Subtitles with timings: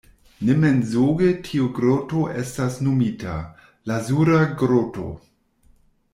[0.47, 3.37] Ne mensoge tiu groto estas nomita:
[3.93, 5.07] lazura groto.